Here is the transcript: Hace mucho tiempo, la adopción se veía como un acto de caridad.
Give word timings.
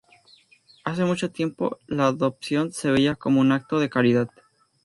Hace 0.83 1.05
mucho 1.05 1.29
tiempo, 1.29 1.77
la 1.85 2.07
adopción 2.07 2.71
se 2.73 2.89
veía 2.89 3.13
como 3.13 3.39
un 3.39 3.51
acto 3.51 3.77
de 3.79 3.91
caridad. 3.91 4.29